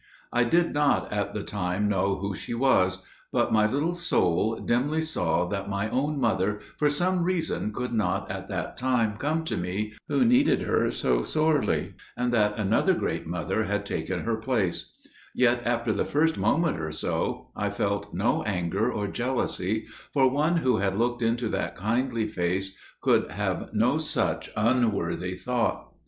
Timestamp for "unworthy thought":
24.57-25.93